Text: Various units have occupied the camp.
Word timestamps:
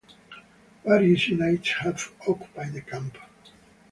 Various 0.83 1.27
units 1.27 1.73
have 1.73 2.11
occupied 2.27 2.73
the 2.73 2.81
camp. 2.81 3.19